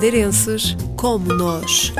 [0.00, 1.92] madeirenses como nós.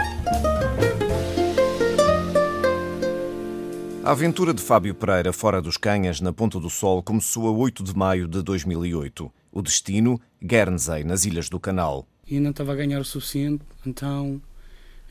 [4.03, 7.85] A aventura de Fábio Pereira fora dos Canhas, na Ponta do Sol, começou a 8
[7.85, 9.31] de maio de 2008.
[9.53, 12.09] O destino, Guernsey, nas Ilhas do Canal.
[12.27, 14.41] E não estava a ganhar o suficiente, então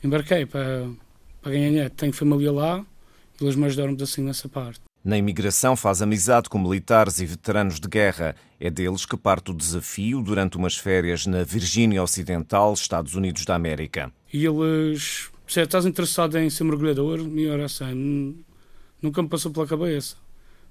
[0.02, 0.88] embarquei para,
[1.40, 1.90] para ganhar dinheiro.
[1.90, 2.84] Tenho família lá
[3.40, 4.89] e eles me ajudaram assim nessa parte.
[5.02, 8.36] Na imigração faz amizade com militares e veteranos de guerra.
[8.60, 13.54] É deles que parte o desafio durante umas férias na Virgínia Ocidental, Estados Unidos da
[13.54, 14.12] América.
[14.30, 17.18] E eles, se estás interessado em ser mergulhador?
[17.50, 18.44] Ora assim,
[19.00, 20.16] nunca me passou pela cabeça.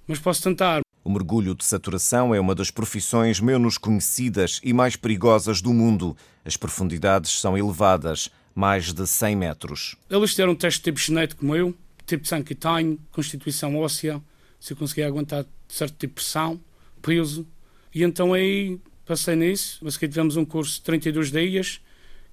[0.07, 0.81] Mas posso tentar.
[1.03, 6.15] O mergulho de saturação é uma das profissões menos conhecidas e mais perigosas do mundo.
[6.45, 9.95] As profundidades são elevadas, mais de 100 metros.
[10.07, 11.73] Eles fizeram um teste tipo genético como eu,
[12.09, 14.21] tipo de sangue que tenho, constituição óssea,
[14.59, 16.59] se eu conseguia aguentar certo tipo de pressão,
[17.01, 17.47] peso.
[17.93, 19.85] E então aí passei nisso.
[19.85, 21.81] A seguir tivemos um curso de 32 dias,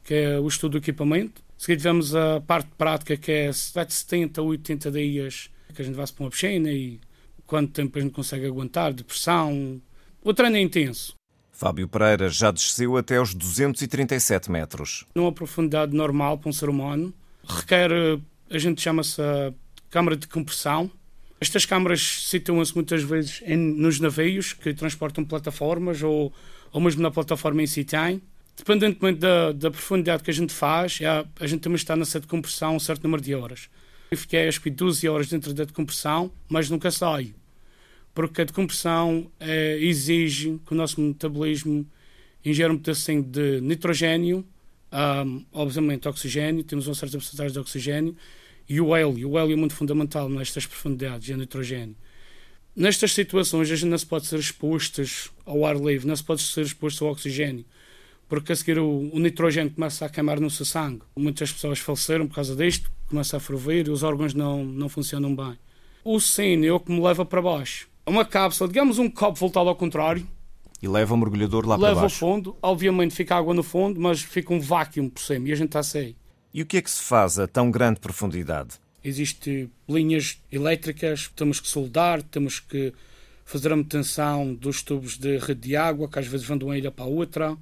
[0.03, 1.43] que é o estudo do equipamento.
[1.57, 5.83] A seguir tivemos a parte prática, que é vai de 70 a 80 dias, que
[5.83, 7.01] a gente vai-se para uma piscina e
[7.47, 9.81] quanto tempo a gente consegue aguentar de pressão.
[10.23, 11.15] O treino é intenso.
[11.53, 15.07] Fábio Pereira já desceu até aos 237 metros.
[15.15, 17.15] Numa profundidade normal para um ser humano,
[17.49, 17.91] requer,
[18.51, 19.23] a gente chama-se
[19.91, 20.91] câmara de compressão.
[21.41, 26.33] Estas câmaras situam-se muitas vezes em, nos navios que transportam plataformas ou,
[26.73, 28.23] ou mesmo na plataforma em si tem.
[28.57, 32.23] Dependentemente da, da profundidade que a gente faz, a, a gente também está na sede
[32.23, 33.69] de compressão um certo número de horas.
[34.11, 37.35] Eu fiquei acho que 12 horas dentro da decompressão, mas nunca saio.
[38.15, 41.87] Porque a decompressão é, exige que o nosso metabolismo
[42.43, 44.47] ingere um pedacinho de nitrogênio,
[45.27, 48.17] um, obviamente oxigênio, temos uma certa porcentagem de oxigênio,
[48.69, 49.31] e o hélio.
[49.31, 51.97] O hélio é muito fundamental nestas profundidades, o nitrogênio.
[52.75, 56.43] Nestas situações, a gente não se pode ser expostas ao ar livre, não se pode
[56.43, 57.65] ser exposto ao oxigênio
[58.29, 61.03] porque a seguir o, o, nitrogênio começa a queimar no seu sangue.
[61.17, 65.35] Muitas pessoas faleceram por causa disto, começa a ferver e os órgãos não, não funcionam
[65.35, 65.59] bem.
[66.05, 67.89] O sino é o que me leva para baixo.
[68.07, 70.27] Uma cápsula, digamos um copo voltado ao contrário.
[70.83, 72.25] E leva o mergulhador lá leva para baixo.
[72.25, 75.53] Leva ao fundo, obviamente fica água no fundo, mas fica um vácuo por cima e
[75.53, 76.17] a gente está a sair.
[76.53, 78.75] E o que é que se faz a tão grande profundidade?
[79.05, 82.93] Existem linhas elétricas, temos que soldar, temos que
[83.45, 86.77] fazer a manutenção dos tubos de rede de água, que às vezes vão de uma
[86.77, 87.57] ilha para a outra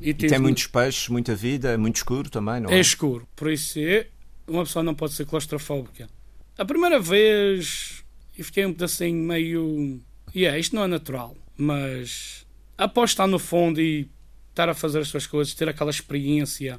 [0.00, 2.76] e, e tem muitos peixes, muita vida, é muito escuro também, não é?
[2.76, 4.06] É escuro, por isso é,
[4.46, 6.08] uma pessoa não pode ser claustrofóbica.
[6.56, 8.04] A primeira vez
[8.36, 10.00] eu fiquei um pedacinho meio.
[10.34, 12.46] Yeah, isto não é natural, mas
[12.76, 14.08] após estar no fundo e
[14.50, 16.78] estar a fazer as suas coisas, ter aquela experiência,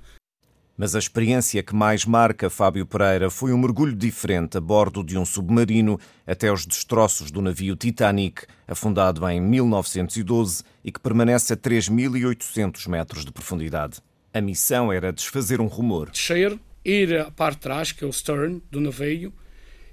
[0.79, 5.17] mas a experiência que mais marca Fábio Pereira foi um mergulho diferente a bordo de
[5.17, 11.57] um submarino até os destroços do navio Titanic, afundado em 1912 e que permanece a
[11.57, 13.99] 3.800 metros de profundidade.
[14.33, 16.11] A missão era desfazer um rumor.
[16.11, 19.33] Descer, ir à parte de trás, que é o stern do navio,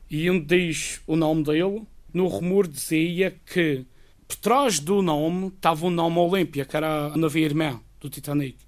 [0.08, 1.82] e onde diz o nome dele,
[2.14, 3.84] no rumor dizia que
[4.28, 8.66] por trás do nome estava o nome Olímpia, que era o navio irmão do Titanic.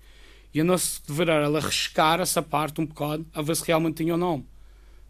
[0.58, 4.02] E a nossa dever era ela riscar essa parte um bocado a ver se realmente
[4.02, 4.44] tinha o nome.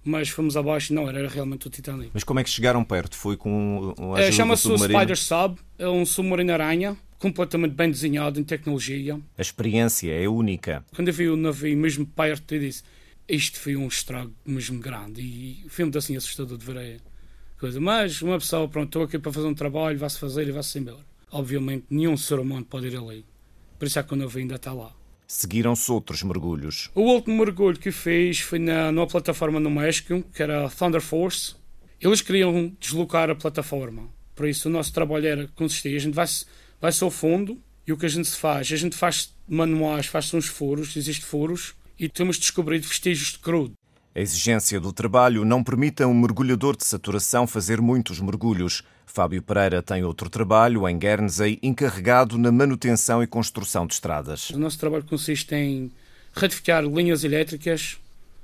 [0.05, 2.11] Mas fomos abaixo e não, era realmente o Titanic.
[2.13, 3.17] Mas como é que chegaram perto?
[3.17, 8.39] Foi com um é, Chama-se o Spider Sub, é um submarino aranha, completamente bem desenhado
[8.39, 9.19] em tecnologia.
[9.39, 10.85] A experiência é única.
[10.95, 12.83] Quando eu vi o navio mesmo perto, eu disse:
[13.27, 15.23] Isto foi um estrago mesmo grande.
[15.23, 17.81] E foi um assim assustador de ver a coisa.
[17.81, 21.07] Mas uma pessoa, pronto, estou aqui para fazer um trabalho, vai-se fazer e vai-se embora.
[21.33, 23.25] Obviamente, nenhum ser humano pode ir ali.
[23.79, 24.93] Por isso é que o navio ainda está lá.
[25.31, 26.91] Seguiram-se outros mergulhos.
[26.95, 31.03] O último mergulho que fiz foi na, numa plataforma no México, que era a Thunder
[31.03, 31.55] Force.
[32.01, 34.09] Eles queriam deslocar a plataforma.
[34.35, 35.95] Por isso, o nosso trabalho era consistir.
[35.95, 36.47] A gente vai-se
[36.81, 38.73] vai ao fundo e o que a gente faz?
[38.73, 43.75] A gente faz manuais, faz uns furos, existem furos, e temos descobrido vestígios de crudo.
[44.19, 48.83] A exigência do trabalho não permite a um mergulhador de saturação fazer muitos mergulhos.
[49.07, 54.51] Fábio Pereira tem outro trabalho em Guernsey encarregado na manutenção e construção de estradas.
[54.51, 55.93] O nosso trabalho consiste em
[56.35, 57.97] retificar linhas elétricas,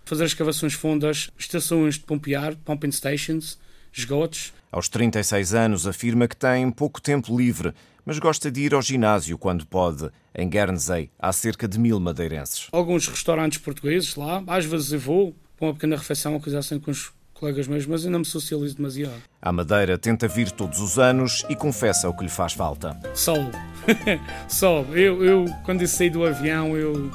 [0.05, 3.59] fazer escavações fundas, estações de pompear, pumping stations,
[3.93, 4.53] esgotos.
[4.71, 7.75] Aos 36 anos afirma que tem pouco tempo livre,
[8.07, 10.09] mas gosta de ir ao ginásio quando pode.
[10.33, 12.69] Em Guernsey há cerca de mil madeirenses.
[12.71, 16.79] Alguns restaurantes portugueses lá, às vezes eu vou, com uma pequena refeição, uma coisa assim
[16.79, 19.21] com os colegas meus, mas eu não me socializo demasiado.
[19.43, 22.99] A Madeira tenta vir todos os anos e confessa o que lhe faz falta.
[23.15, 23.51] Sol.
[24.49, 24.87] Sol.
[24.93, 27.11] Eu, eu, quando eu saí do avião, eu...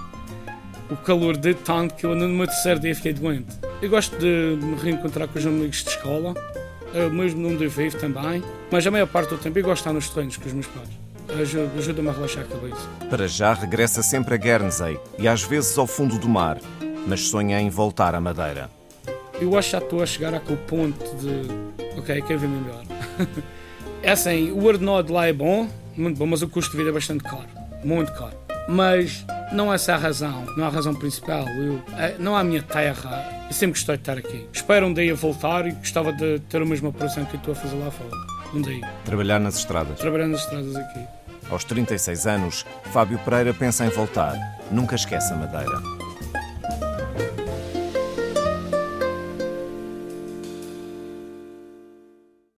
[0.92, 3.56] O calor de tanto que eu no meu terceiro dia fiquei doente.
[3.80, 6.34] Eu gosto de me reencontrar com os amigos de escola,
[6.94, 9.94] eu mesmo não vivo também, mas a maior parte do tempo eu gosto de estar
[9.94, 10.90] nos treinos com os meus pais.
[11.78, 12.90] ajuda-me a relaxar a cabeça.
[13.08, 16.58] Para já regressa sempre a Guernsey e às vezes ao fundo do mar,
[17.10, 18.70] mas sonha em voltar à Madeira.
[19.42, 21.98] Eu acho que já estou a chegar àquele ponto de.
[21.98, 22.84] Ok, quero ver-me melhor.
[24.04, 25.68] é assim, o ordenado lá é bom,
[25.98, 27.48] muito bom, mas o custo de vida é bastante caro.
[27.84, 28.38] Muito caro.
[28.68, 31.48] Mas não essa é a razão, não é a razão principal.
[31.48, 33.48] Eu, é, não é a minha terra.
[33.48, 34.48] Eu sempre gostei de estar aqui.
[34.54, 37.76] Espero um dia voltar e gostava de ter a mesma operação que estou a fazer
[37.78, 38.12] lá fora.
[38.54, 38.88] Um dia.
[39.06, 39.98] Trabalhar nas estradas.
[39.98, 41.00] Trabalhar nas estradas aqui.
[41.50, 44.36] Aos 36 anos, Fábio Pereira pensa em voltar.
[44.70, 46.09] Nunca esquece a Madeira.